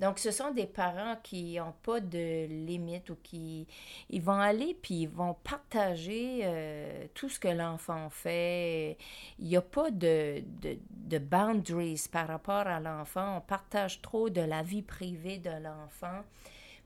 Donc, 0.00 0.18
ce 0.18 0.30
sont 0.30 0.52
des 0.52 0.66
parents 0.66 1.16
qui 1.22 1.58
n'ont 1.58 1.74
pas 1.82 2.00
de 2.00 2.46
limites 2.46 3.10
ou 3.10 3.16
qui 3.22 3.66
ils 4.10 4.22
vont 4.22 4.38
aller 4.38 4.78
puis 4.80 5.02
ils 5.02 5.08
vont 5.08 5.34
partager 5.34 6.40
euh, 6.44 7.06
tout 7.14 7.28
ce 7.28 7.40
que 7.40 7.48
l'enfant 7.48 8.08
fait. 8.10 8.96
Il 9.38 9.48
n'y 9.48 9.56
a 9.56 9.62
pas 9.62 9.90
de, 9.90 10.42
de, 10.60 11.18
boundaries 11.18 12.06
par 12.10 12.28
rapport 12.28 12.66
à 12.66 12.78
l'enfant. 12.78 13.38
On 13.38 13.40
partage 13.40 14.00
trop 14.00 14.30
de 14.30 14.40
la 14.40 14.62
vie 14.62 14.82
privée 14.82 15.38
de 15.38 15.50
l'enfant. 15.50 16.22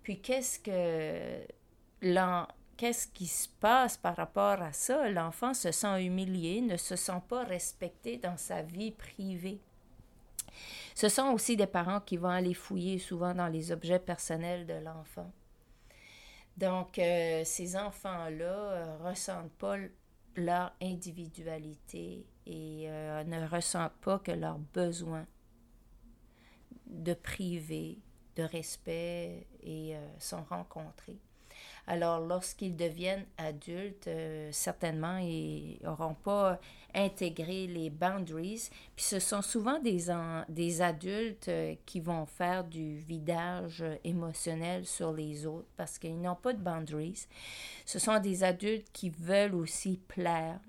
Puis, 0.03 0.21
qu'est-ce 0.21 0.59
que 0.59 1.47
qu'est-ce 2.77 3.07
qui 3.09 3.27
se 3.27 3.49
passe 3.61 3.97
par 3.97 4.17
rapport 4.17 4.61
à 4.61 4.73
ça? 4.73 5.09
L'enfant 5.09 5.55
se 5.55 5.71
sent 5.71 6.05
humilié, 6.05 6.61
ne 6.61 6.77
se 6.77 6.97
sent 6.97 7.21
pas 7.29 7.45
respecté 7.45 8.17
dans 8.17 8.37
sa 8.37 8.63
vie 8.63 8.91
privée. 8.91 9.61
Ce 10.95 11.09
sont 11.09 11.29
aussi 11.33 11.57
des 11.57 11.67
parents 11.67 12.01
qui 12.01 12.17
vont 12.17 12.29
aller 12.29 12.55
fouiller 12.55 12.99
souvent 12.99 13.35
dans 13.35 13.49
les 13.49 13.73
objets 13.73 13.99
personnels 13.99 14.67
de 14.67 14.75
l'enfant. 14.75 15.31
Donc, 16.57 16.99
euh, 16.99 17.43
ces 17.45 17.77
enfants-là 17.77 18.29
ne 18.29 18.43
euh, 18.43 18.97
ressentent 18.99 19.53
pas 19.53 19.77
leur 20.37 20.73
individualité 20.83 22.27
et 22.47 22.85
euh, 22.87 23.25
ne 23.25 23.47
ressentent 23.49 23.97
pas 24.01 24.19
que 24.19 24.33
leurs 24.33 24.59
besoins 24.59 25.27
de 26.87 27.15
privé, 27.15 27.99
de 28.37 28.43
respect 28.43 29.47
et, 29.63 29.95
sont 30.19 30.43
rencontrés. 30.45 31.19
Alors, 31.87 32.21
lorsqu'ils 32.21 32.77
deviennent 32.77 33.27
adultes, 33.39 34.07
euh, 34.07 34.49
certainement, 34.53 35.19
ils 35.19 35.79
n'auront 35.83 36.15
pas 36.15 36.61
intégré 36.95 37.67
les 37.67 37.91
boundaries. 37.91 38.71
Puis 38.95 39.05
ce 39.05 39.19
sont 39.19 39.43
souvent 39.43 39.81
des, 39.81 40.11
adultes 40.81 41.49
euh, 41.49 41.75
qui 41.85 42.01
vont 42.01 42.27
faire 42.27 42.65
du 42.65 42.99
vidage 42.99 43.85
émotionnel 44.05 44.87
sur 44.87 45.13
les 45.13 45.45
autres 45.47 45.69
parce 45.77 45.99
qu'ils 45.99 46.21
n'ont 46.21 46.37
pas 46.37 46.53
de 46.53 46.63
boundaries. 46.63 47.27
Ce 47.85 47.99
sont 47.99 48.21
des 48.21 48.45
adultes 48.45 48.89
qui 48.93 49.11
veulent 49.11 49.55
aussi 49.55 49.99
plaire 50.09 50.61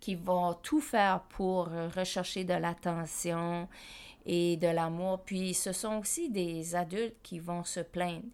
qui 0.00 0.16
vont 0.16 0.54
tout 0.54 0.80
faire 0.80 1.20
pour 1.28 1.68
rechercher 1.96 2.42
de 2.42 2.54
l'attention 2.54 3.68
et 4.26 4.56
de 4.56 4.66
l'amour. 4.66 5.20
Puis 5.24 5.54
ce 5.54 5.72
sont 5.72 5.98
aussi 5.98 6.28
des 6.28 6.74
adultes 6.74 7.16
qui 7.22 7.38
vont 7.38 7.62
se 7.64 7.78
plaindre, 7.78 8.26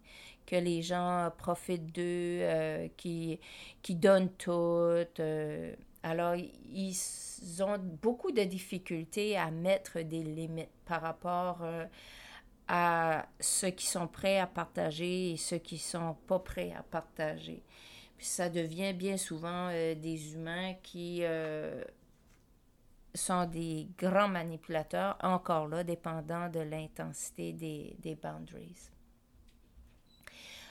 que 0.49 0.57
les 0.57 0.81
gens 0.81 1.31
profitent 1.37 1.95
d'eux, 1.95 2.40
euh, 2.40 2.88
qui, 2.97 3.38
qui 3.83 3.95
donnent 3.95 4.33
tout. 4.33 4.50
Euh. 4.50 5.75
alors, 6.02 6.35
ils 6.37 7.62
ont 7.62 7.76
beaucoup 7.78 8.33
de 8.33 8.43
difficultés 8.45 9.37
à 9.37 9.50
mettre 9.50 10.00
des 10.00 10.23
limites 10.23 10.71
par 10.87 11.02
rapport 11.02 11.59
euh, 11.61 11.85
à 12.67 13.26
ceux 13.38 13.69
qui 13.71 13.87
sont 13.87 14.09
prêts 14.09 14.38
à 14.38 14.47
partager 14.47 15.33
et 15.33 15.37
ceux 15.37 15.59
qui 15.59 15.76
sont 15.76 16.17
pas 16.26 16.38
prêts 16.38 16.73
à 16.75 16.83
partager. 16.83 17.62
Ça 18.19 18.49
devient 18.49 18.95
bien 18.95 19.19
souvent 19.19 19.69
des 19.69 20.33
humains 20.33 20.75
qui 20.83 21.23
sont 23.14 23.47
des 23.47 23.87
grands 23.97 24.28
manipulateurs, 24.28 25.17
encore 25.23 25.69
là, 25.69 25.85
dépendant 25.85 26.49
de 26.49 26.61
l'intensité 26.61 27.52
des, 27.52 27.97
des 28.00 28.17
boundaries. 28.17 28.90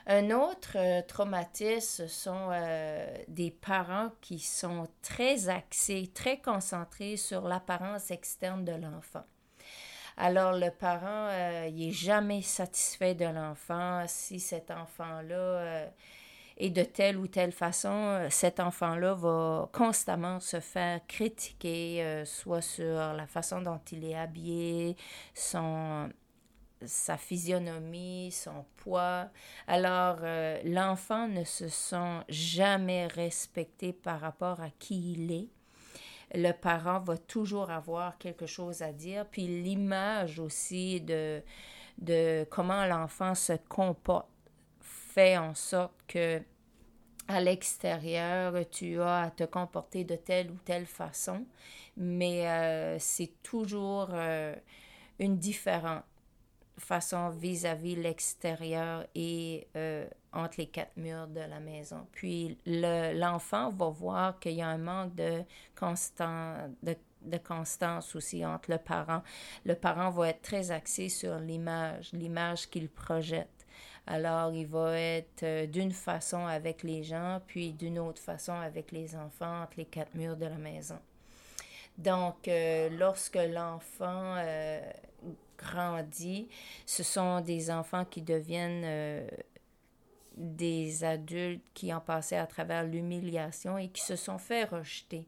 Un 0.10 0.32
autre 0.32 0.78
euh, 0.78 1.02
traumatisme, 1.02 2.08
sont 2.08 2.48
euh, 2.52 3.06
des 3.28 3.52
parents 3.52 4.10
qui 4.22 4.40
sont 4.40 4.88
très 5.02 5.50
axés, 5.50 6.10
très 6.14 6.38
concentrés 6.38 7.18
sur 7.18 7.46
l'apparence 7.46 8.10
externe 8.10 8.64
de 8.64 8.72
l'enfant. 8.72 9.26
Alors, 10.16 10.54
le 10.54 10.72
parent, 10.72 11.28
euh, 11.30 11.70
n'est 11.70 11.92
jamais 11.92 12.42
satisfait 12.42 13.16
de 13.16 13.26
l'enfant. 13.26 14.06
Si 14.08 14.40
cet 14.40 14.72
enfant-là 14.72 15.90
est 16.56 16.70
de 16.70 16.84
telle 16.84 17.18
ou 17.18 17.28
telle 17.28 17.52
façon, 17.52 18.28
cet 18.30 18.62
enfant-là 18.62 19.14
va 19.14 19.70
constamment 19.74 20.40
se 20.40 20.62
faire 20.62 21.06
critiquer, 21.06 22.24
soit 22.26 22.62
sur 22.62 22.96
la 23.14 23.28
façon 23.28 23.62
dont 23.62 23.82
il 23.92 24.06
est 24.06 24.16
habillé, 24.16 24.96
son 25.36 26.10
sa 26.86 27.18
physionomie, 27.18 28.32
son 28.32 28.66
poids. 28.78 29.30
Alors, 29.68 30.18
euh, 30.22 30.60
l'enfant 30.64 31.28
ne 31.28 31.44
se 31.44 31.68
sent 31.68 32.20
jamais 32.30 33.08
respecté 33.08 33.94
par 33.94 34.20
rapport 34.20 34.62
à 34.62 34.70
qui 34.80 35.14
il 35.14 35.32
est. 35.32 35.50
Le 36.34 36.52
parent 36.52 37.00
va 37.00 37.18
toujours 37.18 37.72
avoir 37.72 38.18
quelque 38.18 38.46
chose 38.46 38.82
à 38.82 38.92
dire. 38.92 39.26
Puis 39.26 39.48
l'image 39.48 40.40
aussi 40.40 41.02
de, 41.02 41.42
de 42.00 42.46
comment 42.50 42.86
l'enfant 42.86 43.34
se 43.34 43.54
comporte 43.70 44.28
fait 44.82 45.38
en 45.38 45.56
sorte 45.56 45.96
que 46.08 46.42
à 47.28 47.42
l'extérieur, 47.42 48.54
tu 48.72 49.02
as 49.02 49.24
à 49.24 49.32
te 49.32 49.44
comporter 49.44 50.04
de 50.04 50.16
telle 50.16 50.50
ou 50.52 50.58
telle 50.64 50.86
façon, 50.86 51.46
mais 51.98 52.48
euh, 52.48 53.00
c'est 53.00 53.32
toujours 53.44 54.10
euh, 54.14 54.56
une 55.20 55.38
différence 55.38 56.04
façon 56.80 57.30
vis-à-vis 57.30 57.96
l'extérieur 57.96 59.06
et 59.16 59.68
euh, 59.76 60.08
entre 60.34 60.56
les 60.60 60.68
quatre 60.68 60.96
murs 60.98 61.28
de 61.28 61.40
la 61.40 61.60
maison. 61.60 62.08
Puis 62.12 62.58
l'enfant 62.66 63.72
va 63.72 63.90
voir 63.90 64.40
qu'il 64.40 64.54
y 64.54 64.62
a 64.62 64.68
un 64.68 64.78
manque 64.78 65.16
de, 65.16 65.42
constant, 65.76 66.56
de, 66.84 66.96
de, 67.24 67.38
constance 67.38 68.16
aussi 68.16 68.46
entre 68.46 68.72
le 68.72 68.78
parent. 68.78 69.24
Le 69.66 69.76
parent 69.76 70.10
va 70.12 70.30
être 70.30 70.42
très 70.42 70.72
axé 70.72 71.10
sur 71.10 71.40
l'image, 71.40 72.12
l'image 72.14 72.70
qu'il 72.70 72.90
projette. 72.90 73.50
Alors, 74.10 74.54
il 74.54 74.68
va 74.68 74.98
être 74.98 75.44
euh, 75.44 75.68
d'une 75.68 75.92
façon 75.92 76.46
avec 76.46 76.84
les 76.84 77.04
gens, 77.04 77.42
puis 77.46 77.74
d'une 77.74 78.00
autre 78.00 78.22
façon 78.22 78.54
avec 78.54 78.94
les 78.94 79.18
enfants 79.18 79.64
entre 79.64 79.74
les 79.78 79.86
quatre 79.86 80.16
murs 80.16 80.38
de 80.38 80.46
la 80.46 80.56
maison. 80.56 80.98
Donc, 81.98 82.48
euh, 82.48 82.90
lorsque 82.90 83.36
l'enfant 83.36 84.36
grandi, 85.58 86.48
ce 86.86 87.04
sont 87.04 87.42
des 87.42 87.72
enfants 87.72 88.06
qui 88.06 88.22
deviennent 88.22 88.84
euh, 88.86 89.28
des 90.36 91.04
adultes 91.04 91.66
qui 91.74 91.94
ont 91.94 92.00
passé 92.00 92.36
à 92.36 92.46
travers 92.46 92.84
l'humiliation 92.84 93.78
et 93.78 93.90
qui 93.90 94.02
se 94.02 94.16
sont 94.16 94.38
fait 94.38 94.66
rejeter. 94.66 95.28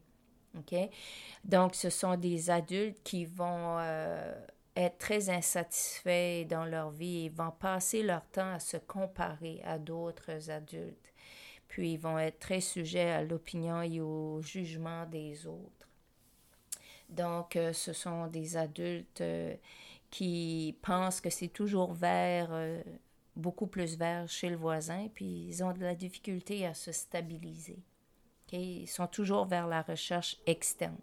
Donc, 1.44 1.74
ce 1.74 1.90
sont 1.90 2.16
des 2.16 2.50
adultes 2.50 3.00
qui 3.04 3.24
vont 3.24 3.78
euh, 3.78 4.34
être 4.76 4.98
très 4.98 5.30
insatisfaits 5.30 6.44
dans 6.48 6.64
leur 6.64 6.90
vie 6.90 7.26
et 7.26 7.28
vont 7.28 7.52
passer 7.52 8.02
leur 8.02 8.26
temps 8.26 8.54
à 8.54 8.58
se 8.58 8.76
comparer 8.76 9.60
à 9.64 9.78
d'autres 9.78 10.50
adultes. 10.50 11.12
Puis, 11.68 11.92
ils 11.92 12.00
vont 12.00 12.18
être 12.18 12.40
très 12.40 12.60
sujets 12.60 13.10
à 13.10 13.22
l'opinion 13.22 13.82
et 13.82 14.00
au 14.00 14.40
jugement 14.42 15.06
des 15.06 15.46
autres. 15.46 15.88
Donc, 17.08 17.56
euh, 17.56 17.72
ce 17.72 17.92
sont 17.92 18.26
des 18.26 18.56
adultes 18.56 19.22
qui 20.10 20.76
pensent 20.82 21.20
que 21.20 21.30
c'est 21.30 21.48
toujours 21.48 21.92
vert, 21.92 22.48
euh, 22.50 22.82
beaucoup 23.36 23.66
plus 23.66 23.96
vert 23.96 24.28
chez 24.28 24.48
le 24.48 24.56
voisin, 24.56 25.08
puis 25.14 25.46
ils 25.48 25.62
ont 25.62 25.72
de 25.72 25.80
la 25.80 25.94
difficulté 25.94 26.66
à 26.66 26.74
se 26.74 26.92
stabiliser. 26.92 27.78
Ils 28.52 28.88
sont 28.88 29.06
toujours 29.06 29.44
vers 29.44 29.68
la 29.68 29.82
recherche 29.82 30.36
externe. 30.46 30.98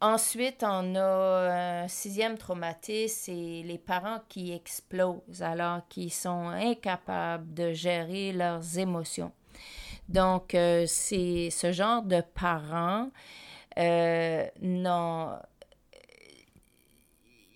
Ensuite, 0.00 0.64
on 0.64 0.96
a 0.96 1.82
un 1.84 1.88
sixième 1.88 2.36
traumatisme, 2.36 3.14
c'est 3.20 3.62
les 3.64 3.78
parents 3.78 4.20
qui 4.28 4.52
explosent, 4.52 5.42
alors 5.42 5.86
qu'ils 5.88 6.12
sont 6.12 6.48
incapables 6.48 7.54
de 7.54 7.72
gérer 7.72 8.32
leurs 8.32 8.78
émotions. 8.78 9.30
Donc, 10.08 10.56
euh, 10.56 10.86
c'est 10.88 11.50
ce 11.50 11.70
genre 11.70 12.02
de 12.02 12.20
parents 12.34 13.10
euh, 13.78 14.46
n'ont 14.60 15.38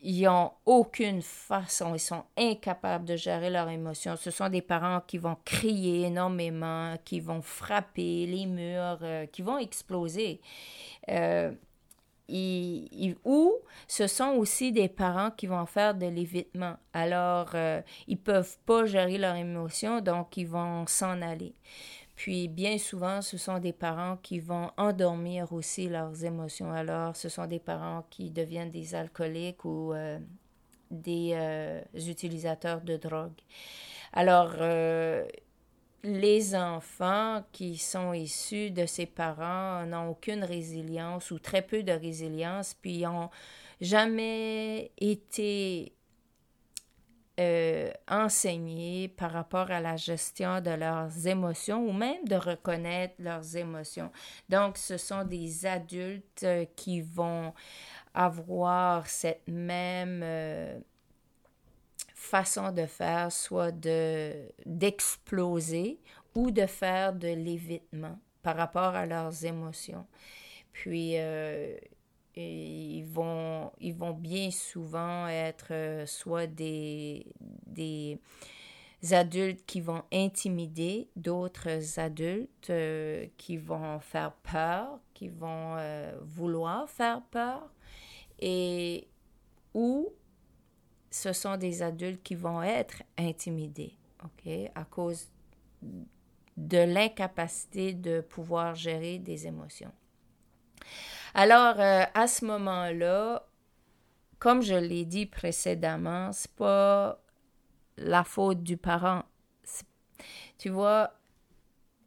ils 0.09 0.23
n'ont 0.23 0.53
aucune 0.65 1.21
façon, 1.21 1.97
ils 1.97 1.99
sont 1.99 2.23
incapables 2.39 3.05
de 3.05 3.17
gérer 3.17 3.51
leurs 3.51 3.69
émotions. 3.69 4.15
Ce 4.17 4.31
sont 4.31 4.49
des 4.49 4.63
parents 4.63 5.01
qui 5.05 5.19
vont 5.19 5.37
crier 5.45 6.03
énormément, 6.03 6.95
qui 7.05 7.19
vont 7.19 7.43
frapper 7.43 8.25
les 8.27 8.47
murs, 8.47 9.01
euh, 9.03 9.27
qui 9.27 9.43
vont 9.43 9.59
exploser. 9.59 10.41
Euh, 11.09 11.51
ou 12.29 13.55
ce 13.89 14.07
sont 14.07 14.35
aussi 14.35 14.71
des 14.71 14.89
parents 14.89 15.33
qui 15.33 15.49
vont 15.49 15.67
faire 15.67 15.95
de 15.95 16.07
l'évitement. 16.07 16.77
Alors, 16.93 17.51
euh, 17.55 17.83
ils 18.07 18.19
peuvent 18.19 18.57
pas 18.65 18.85
gérer 18.85 19.19
leurs 19.19 19.35
émotions, 19.35 20.01
donc 20.01 20.37
ils 20.37 20.47
vont 20.47 20.87
s'en 20.87 21.21
aller. 21.21 21.55
Puis 22.17 22.49
bien 22.49 22.79
souvent, 22.79 23.21
ce 23.21 23.37
sont 23.37 23.59
des 23.59 23.75
parents 23.75 24.17
qui 24.17 24.41
vont 24.41 24.71
endormir 24.79 25.53
aussi 25.53 25.89
leurs 25.89 26.25
émotions. 26.25 26.73
Alors, 26.73 27.15
ce 27.15 27.29
sont 27.29 27.47
des 27.47 27.59
parents 27.59 28.07
qui 28.09 28.31
deviennent 28.31 28.71
des 28.71 28.95
alcooliques 28.95 29.67
ou 29.67 29.93
euh, 29.93 30.19
des 30.91 31.33
euh, 31.35 31.81
utilisateurs 31.95 32.81
de 32.81 32.97
drogue. 32.97 33.39
Alors, 34.15 34.55
euh, 34.59 35.27
les 36.05 36.55
enfants 36.55 37.45
qui 37.53 37.77
sont 37.77 38.15
issus 38.15 38.71
de 38.71 38.87
ces 38.87 39.07
parents 39.07 39.85
n'ont 39.85 40.09
aucune 40.09 40.43
résilience 40.43 41.31
ou 41.31 41.39
très 41.39 41.61
peu 41.61 41.83
de 41.83 41.93
résilience, 41.93 42.75
puis 42.81 43.03
n'ont 43.03 43.29
jamais 43.83 44.91
été 44.97 45.93
euh, 47.39 47.91
enseigner 48.09 49.09
par 49.09 49.31
rapport 49.31 49.71
à 49.71 49.79
la 49.79 49.97
gestion 49.97 50.63
de 50.63 50.71
leurs 50.71 51.27
émotions 51.27 51.87
ou 51.87 51.93
même 51.93 52.25
de 52.25 52.35
reconnaître 52.35 53.17
leurs 53.19 53.57
émotions. 53.57 54.11
Donc, 54.49 54.79
ce 54.79 54.97
sont 54.97 55.23
des 55.23 55.67
adultes 55.67 56.45
euh, 56.45 56.65
qui 56.77 57.03
vont 57.03 57.53
avoir 58.15 59.07
cette 59.07 59.47
même 59.47 60.23
euh, 60.25 60.79
façon 62.15 62.73
de 62.73 62.87
faire, 62.87 63.31
soit 63.31 63.71
de 63.71 64.33
d'exploser 64.65 66.01
ou 66.35 66.51
de 66.51 66.65
faire 66.65 67.13
de 67.13 67.29
l'évitement 67.29 68.19
par 68.43 68.57
rapport 68.57 68.95
à 68.95 69.05
leurs 69.05 69.45
émotions. 69.45 70.07
Puis, 70.73 71.17
ils 72.37 73.05
vont, 73.05 73.73
ils 73.81 73.95
vont 73.95 74.13
bien 74.13 74.51
souvent 74.51 75.27
être 75.27 75.69
euh, 75.71 76.07
soit 76.07 76.47
des, 76.47 77.27
des 77.41 78.21
adultes 79.11 79.65
qui 79.67 79.81
vont 79.81 80.03
intimider 80.13 81.09
d'autres 81.17 81.99
adultes 81.99 82.71
euh, 82.71 83.27
qui 83.39 83.57
vont 83.57 84.01
faire 84.01 84.33
peur, 84.33 85.01
qui 85.15 85.29
vont 85.29 85.77
euh, 85.79 86.13
vouloir 86.23 86.89
faire 86.91 87.23
peur, 87.31 87.71
et 88.39 89.09
ou 89.73 90.09
ce 91.11 91.33
sont 91.33 91.57
des 91.57 91.83
adultes 91.83 92.23
qui 92.23 92.35
vont 92.35 92.63
être 92.63 93.03
intimidés, 93.17 93.95
OK, 94.25 94.53
à 94.75 94.85
cause 94.85 95.29
de 96.57 96.79
l'incapacité 96.79 97.95
de 97.95 98.21
pouvoir 98.21 98.75
gérer 98.75 99.19
des 99.19 99.47
émotions. 99.47 99.93
Alors, 101.39 101.79
euh, 101.81 102.05
à 102.15 102.29
ce 102.29 102.47
moment-là, 102.47 103.47
comme 104.39 104.63
je 104.63 104.75
l'ai 104.75 105.05
dit 105.05 105.27
précédemment, 105.27 106.33
c'est 106.33 106.51
pas 106.53 107.21
la 107.99 108.25
faute 108.25 108.63
du 108.63 108.79
parent. 108.79 109.23
Tu 110.57 110.71
vois, 110.71 111.13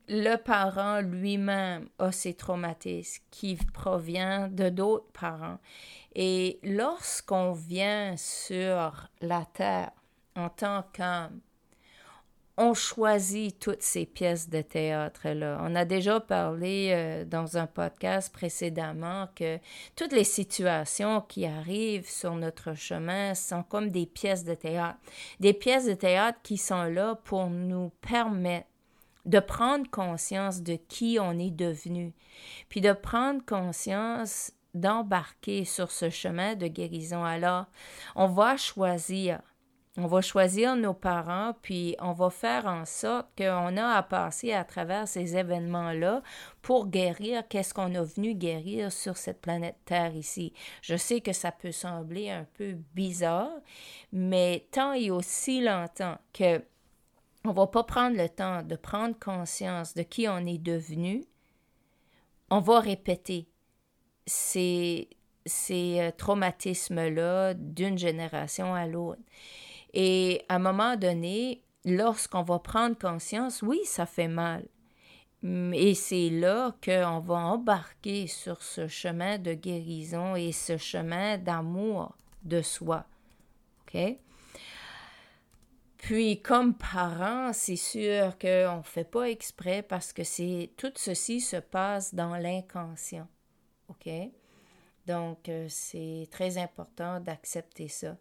le 0.07 0.35
parent 0.37 1.01
lui-même 1.01 1.89
a 1.99 2.11
ses 2.11 2.33
traumatismes 2.33 3.23
qui 3.29 3.55
proviennent 3.71 4.55
de 4.55 4.69
d'autres 4.69 5.11
parents. 5.13 5.59
Et 6.15 6.59
lorsqu'on 6.63 7.51
vient 7.51 8.17
sur 8.17 9.09
la 9.21 9.45
terre 9.45 9.91
en 10.35 10.49
tant 10.49 10.83
qu'homme, 10.91 11.39
on 12.59 12.73
choisit 12.73 13.57
toutes 13.57 13.81
ces 13.81 14.05
pièces 14.05 14.49
de 14.49 14.61
théâtre-là. 14.61 15.59
On 15.61 15.75
a 15.75 15.85
déjà 15.85 16.19
parlé 16.19 16.91
euh, 16.91 17.23
dans 17.23 17.57
un 17.57 17.65
podcast 17.65 18.33
précédemment 18.33 19.29
que 19.33 19.59
toutes 19.95 20.11
les 20.11 20.25
situations 20.25 21.21
qui 21.21 21.45
arrivent 21.45 22.09
sur 22.09 22.35
notre 22.35 22.73
chemin 22.73 23.33
sont 23.33 23.63
comme 23.63 23.91
des 23.91 24.05
pièces 24.05 24.43
de 24.43 24.55
théâtre. 24.55 24.99
Des 25.39 25.53
pièces 25.53 25.85
de 25.85 25.93
théâtre 25.93 26.39
qui 26.43 26.57
sont 26.57 26.83
là 26.83 27.15
pour 27.23 27.49
nous 27.49 27.91
permettre 28.01 28.67
de 29.25 29.39
prendre 29.39 29.89
conscience 29.89 30.61
de 30.61 30.75
qui 30.75 31.17
on 31.21 31.39
est 31.39 31.51
devenu, 31.51 32.13
puis 32.67 32.81
de 32.81 32.91
prendre 32.91 33.41
conscience 33.45 34.51
d'embarquer 34.73 35.65
sur 35.65 35.91
ce 35.91 36.09
chemin 36.09 36.55
de 36.55 36.67
guérison. 36.67 37.23
Alors, 37.23 37.65
on 38.15 38.27
va 38.27 38.57
choisir 38.57 39.39
On 40.01 40.07
va 40.07 40.21
choisir 40.21 40.77
nos 40.77 40.93
parents, 40.93 41.53
puis 41.62 41.97
on 41.99 42.13
va 42.13 42.29
faire 42.29 42.67
en 42.67 42.85
sorte 42.85 43.27
qu'on 43.38 43.75
a 43.75 43.95
à 43.97 44.01
passer 44.01 44.53
à 44.53 44.63
travers 44.63 45.09
ces 45.09 45.35
événements-là 45.35 46.23
pour 46.62 46.88
guérir 46.88 47.45
qu'est-ce 47.49 47.73
qu'on 47.73 47.93
a 47.95 48.03
venu 48.03 48.33
guérir 48.33 48.93
sur 48.93 49.17
cette 49.17 49.41
planète 49.41 49.75
Terre 49.83 50.15
ici. 50.15 50.53
Je 50.81 50.95
sais 50.95 51.19
que 51.19 51.33
ça 51.33 51.51
peut 51.51 51.73
sembler 51.73 52.29
un 52.29 52.45
peu 52.53 52.77
bizarre, 52.95 53.51
mais 54.13 54.67
tant 54.71 54.93
et 54.93 55.12
aussi 55.12 55.59
longtemps 55.59 56.17
que 56.31 56.63
on 57.43 57.51
va 57.51 57.67
pas 57.67 57.83
prendre 57.83 58.15
le 58.15 58.29
temps 58.29 58.63
de 58.63 58.77
prendre 58.77 59.19
conscience 59.19 59.95
de 59.95 60.03
qui 60.03 60.29
on 60.29 60.45
est 60.45 60.63
devenu, 60.63 61.25
on 62.49 62.62
va 62.62 62.79
répéter 62.79 63.49
ces, 64.25 65.09
euh, 65.71 66.12
traumatismes-là 66.17 67.53
d'une 67.53 67.97
génération 67.97 68.73
à 68.73 68.88
l'autre. 68.88 69.19
Et 69.93 70.43
à 70.49 70.56
un 70.56 70.60
moment 70.60 70.95
donné, 70.95 71.63
lorsqu'on 71.86 72.43
va 72.43 72.60
prendre 72.60 72.97
conscience, 72.97 73.62
oui, 73.62 73.80
ça 73.86 74.06
fait 74.06 74.28
mal. 74.28 74.65
Et 75.43 75.95
c'est 75.95 76.30
là 76.30 76.75
qu'on 76.84 77.19
va 77.19 77.36
embarquer 77.36 78.28
sur 78.28 78.62
ce 78.62 78.88
chemin 78.88 79.38
de 79.38 79.54
guérison 79.54 80.36
et 80.36 80.52
ce 80.52 80.78
chemin 80.78 81.38
d'amour 81.38 82.15
de 82.43 82.62
soi. 82.62 83.06
OK? 83.82 84.17
Puis, 85.97 86.41
comme 86.41 86.73
parents, 86.75 87.52
c'est 87.54 87.75
sûr 87.75 88.38
qu'on 88.38 88.78
ne 88.78 88.84
fait 88.84 89.10
pas 89.10 89.30
exprès 89.30 89.82
parce 89.82 90.13
que 90.13 90.23
c'est 90.23 90.71
tout 90.78 90.91
ceci 90.95 91.41
se 91.41 91.58
passe 91.58 92.13
dans 92.13 92.36
l'inconscient. 92.36 93.28
OK? 93.89 94.10
Donc, 95.06 95.49
euh, 95.49 95.67
c'est 95.69 96.28
très 96.32 96.58
important 96.58 97.19
d'accepter 97.19 97.88
ça. 97.88 98.15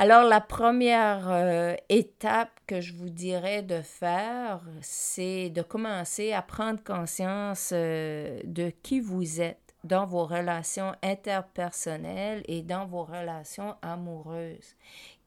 Alors, 0.00 0.22
la 0.22 0.40
première 0.40 1.28
euh, 1.28 1.74
étape 1.88 2.52
que 2.68 2.80
je 2.80 2.92
vous 2.92 3.10
dirais 3.10 3.62
de 3.62 3.82
faire, 3.82 4.60
c'est 4.80 5.50
de 5.50 5.60
commencer 5.60 6.32
à 6.32 6.40
prendre 6.40 6.80
conscience 6.84 7.70
euh, 7.74 8.38
de 8.44 8.70
qui 8.84 9.00
vous 9.00 9.40
êtes 9.40 9.74
dans 9.82 10.06
vos 10.06 10.24
relations 10.24 10.92
interpersonnelles 11.02 12.44
et 12.46 12.62
dans 12.62 12.86
vos 12.86 13.02
relations 13.02 13.74
amoureuses. 13.82 14.76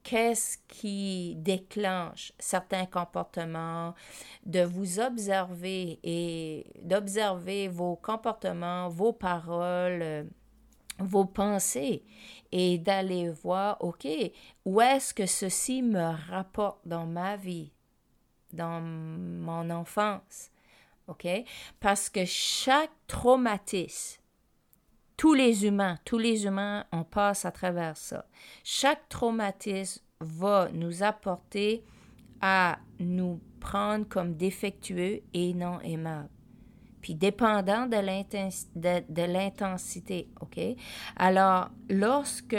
Qu'est-ce 0.04 0.56
qui 0.68 1.34
déclenche 1.36 2.32
certains 2.38 2.86
comportements, 2.86 3.94
de 4.46 4.62
vous 4.62 5.00
observer 5.00 6.00
et 6.02 6.64
d'observer 6.80 7.68
vos 7.68 7.96
comportements, 7.96 8.88
vos 8.88 9.12
paroles, 9.12 10.00
euh, 10.00 10.24
vos 11.02 11.24
pensées 11.24 12.04
et 12.50 12.78
d'aller 12.78 13.30
voir, 13.30 13.76
OK, 13.82 14.06
où 14.64 14.80
est-ce 14.80 15.14
que 15.14 15.26
ceci 15.26 15.82
me 15.82 16.14
rapporte 16.30 16.80
dans 16.86 17.06
ma 17.06 17.36
vie, 17.36 17.72
dans 18.52 18.80
mon 18.80 19.70
enfance, 19.70 20.50
OK? 21.08 21.26
Parce 21.80 22.08
que 22.08 22.24
chaque 22.24 22.92
traumatisme 23.06 24.22
tous 25.22 25.34
les 25.34 25.66
humains, 25.66 25.98
tous 26.04 26.18
les 26.18 26.46
humains, 26.46 26.84
on 26.90 27.04
passe 27.04 27.44
à 27.44 27.52
travers 27.52 27.96
ça. 27.96 28.26
Chaque 28.64 29.08
traumatisme 29.08 30.02
va 30.18 30.68
nous 30.72 31.04
apporter 31.04 31.84
à 32.40 32.80
nous 32.98 33.40
prendre 33.60 34.08
comme 34.08 34.34
défectueux 34.34 35.22
et 35.32 35.54
non 35.54 35.78
aimables. 35.82 36.28
Puis 37.02 37.14
dépendant 37.14 37.86
de 37.86 37.96
l'intensité, 39.26 40.28
OK? 40.40 40.60
Alors, 41.16 41.70
lorsque 41.90 42.56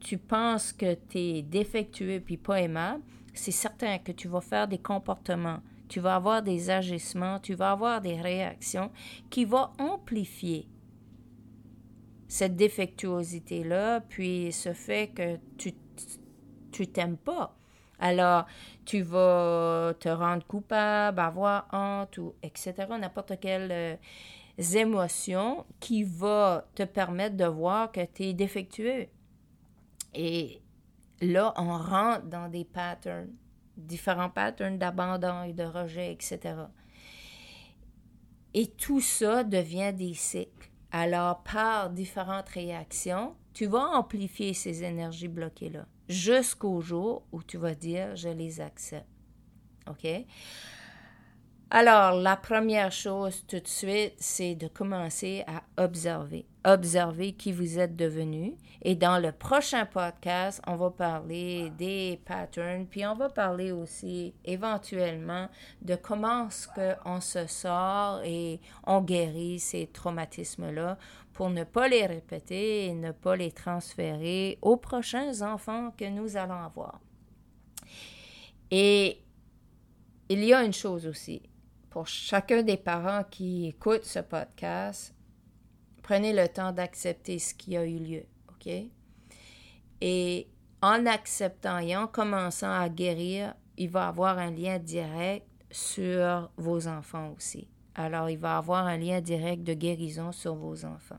tu 0.00 0.18
penses 0.18 0.72
que 0.72 0.94
tu 0.94 1.18
es 1.18 1.42
défectueux 1.42 2.20
puis 2.24 2.38
pas 2.38 2.62
aimable, 2.62 3.02
c'est 3.34 3.52
certain 3.52 3.98
que 3.98 4.12
tu 4.12 4.28
vas 4.28 4.40
faire 4.40 4.66
des 4.66 4.78
comportements, 4.78 5.60
tu 5.88 6.00
vas 6.00 6.16
avoir 6.16 6.42
des 6.42 6.70
agissements, 6.70 7.38
tu 7.38 7.54
vas 7.54 7.72
avoir 7.72 8.00
des 8.00 8.20
réactions 8.20 8.90
qui 9.28 9.44
vont 9.44 9.68
amplifier 9.78 10.66
cette 12.26 12.56
défectuosité-là, 12.56 14.00
puis 14.00 14.52
ce 14.52 14.72
fait 14.72 15.08
que 15.08 15.36
tu 15.58 15.74
tu 16.70 16.86
t'aimes 16.86 17.16
pas. 17.16 17.59
Alors, 18.00 18.46
tu 18.86 19.02
vas 19.02 19.92
te 20.00 20.08
rendre 20.08 20.44
coupable, 20.46 21.20
avoir 21.20 21.68
honte, 21.72 22.16
ou 22.18 22.34
etc., 22.42 22.74
n'importe 22.98 23.38
quelle 23.38 23.70
euh, 23.70 23.96
émotion 24.74 25.66
qui 25.80 26.02
va 26.02 26.66
te 26.74 26.82
permettre 26.82 27.36
de 27.36 27.44
voir 27.44 27.92
que 27.92 28.04
tu 28.06 28.24
es 28.24 28.32
défectueux. 28.32 29.06
Et 30.14 30.62
là, 31.20 31.52
on 31.56 31.76
rentre 31.76 32.26
dans 32.26 32.48
des 32.48 32.64
patterns, 32.64 33.28
différents 33.76 34.30
patterns 34.30 34.78
d'abandon 34.78 35.44
et 35.44 35.52
de 35.52 35.64
rejet, 35.64 36.12
etc. 36.12 36.54
Et 38.54 38.66
tout 38.66 39.00
ça 39.00 39.44
devient 39.44 39.92
des 39.94 40.14
cycles. 40.14 40.69
Alors, 40.92 41.42
par 41.42 41.90
différentes 41.90 42.48
réactions, 42.48 43.34
tu 43.54 43.66
vas 43.66 43.90
amplifier 43.96 44.54
ces 44.54 44.82
énergies 44.82 45.28
bloquées-là 45.28 45.86
jusqu'au 46.08 46.80
jour 46.80 47.22
où 47.30 47.42
tu 47.42 47.56
vas 47.56 47.74
dire 47.74 48.16
je 48.16 48.28
les 48.28 48.60
accepte. 48.60 49.06
OK? 49.88 50.06
Alors, 51.72 52.20
la 52.20 52.36
première 52.36 52.90
chose 52.90 53.44
tout 53.46 53.60
de 53.60 53.68
suite, 53.68 54.14
c'est 54.18 54.56
de 54.56 54.66
commencer 54.66 55.44
à 55.46 55.62
observer. 55.80 56.44
Observer 56.64 57.34
qui 57.34 57.52
vous 57.52 57.78
êtes 57.78 57.94
devenu. 57.94 58.56
Et 58.82 58.96
dans 58.96 59.18
le 59.18 59.30
prochain 59.30 59.86
podcast, 59.86 60.60
on 60.66 60.74
va 60.74 60.90
parler 60.90 61.70
des 61.78 62.20
patterns, 62.24 62.86
puis 62.86 63.06
on 63.06 63.14
va 63.14 63.28
parler 63.28 63.70
aussi 63.70 64.34
éventuellement 64.44 65.48
de 65.80 65.94
comment 65.94 66.50
ce 66.50 66.66
qu'on 66.66 67.20
se 67.20 67.46
sort 67.46 68.20
et 68.24 68.60
on 68.84 69.00
guérit 69.00 69.60
ces 69.60 69.86
traumatismes-là 69.86 70.98
pour 71.32 71.50
ne 71.50 71.62
pas 71.62 71.86
les 71.86 72.04
répéter 72.04 72.86
et 72.86 72.94
ne 72.94 73.12
pas 73.12 73.36
les 73.36 73.52
transférer 73.52 74.58
aux 74.60 74.76
prochains 74.76 75.40
enfants 75.42 75.92
que 75.96 76.08
nous 76.08 76.36
allons 76.36 76.64
avoir. 76.64 76.98
Et 78.72 79.22
il 80.28 80.44
y 80.44 80.52
a 80.52 80.64
une 80.64 80.72
chose 80.72 81.06
aussi 81.06 81.42
pour 81.90 82.06
chacun 82.06 82.62
des 82.62 82.76
parents 82.76 83.24
qui 83.28 83.66
écoutent 83.66 84.04
ce 84.04 84.20
podcast, 84.20 85.12
prenez 86.02 86.32
le 86.32 86.48
temps 86.48 86.72
d'accepter 86.72 87.38
ce 87.38 87.52
qui 87.52 87.76
a 87.76 87.84
eu 87.84 87.98
lieu, 87.98 88.22
OK? 88.48 88.72
Et 90.00 90.46
en 90.82 91.04
acceptant 91.06 91.78
et 91.78 91.96
en 91.96 92.06
commençant 92.06 92.72
à 92.72 92.88
guérir, 92.88 93.54
il 93.76 93.90
va 93.90 94.08
avoir 94.08 94.38
un 94.38 94.50
lien 94.50 94.78
direct 94.78 95.46
sur 95.70 96.50
vos 96.56 96.86
enfants 96.86 97.34
aussi. 97.36 97.68
Alors, 97.94 98.30
il 98.30 98.38
va 98.38 98.56
avoir 98.56 98.86
un 98.86 98.96
lien 98.96 99.20
direct 99.20 99.62
de 99.62 99.74
guérison 99.74 100.32
sur 100.32 100.54
vos 100.54 100.84
enfants. 100.84 101.18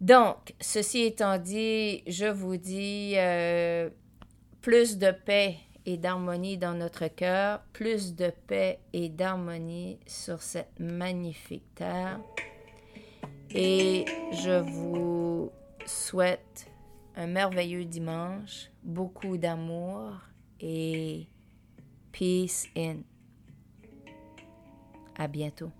Donc, 0.00 0.54
ceci 0.60 1.02
étant 1.02 1.38
dit, 1.38 2.02
je 2.06 2.26
vous 2.26 2.56
dis 2.56 3.14
euh, 3.16 3.90
plus 4.60 4.98
de 4.98 5.10
paix 5.10 5.56
et 5.86 5.96
d'harmonie 5.96 6.58
dans 6.58 6.74
notre 6.74 7.08
cœur, 7.08 7.62
plus 7.72 8.14
de 8.14 8.32
paix 8.46 8.78
et 8.92 9.08
d'harmonie 9.08 9.98
sur 10.06 10.40
cette 10.42 10.78
magnifique 10.78 11.74
terre. 11.74 12.20
Et 13.50 14.04
je 14.32 14.60
vous 14.60 15.50
souhaite 15.86 16.70
un 17.16 17.26
merveilleux 17.26 17.84
dimanche, 17.84 18.70
beaucoup 18.82 19.36
d'amour 19.36 20.12
et 20.60 21.26
peace 22.12 22.66
in. 22.76 22.98
À 25.18 25.28
bientôt. 25.28 25.70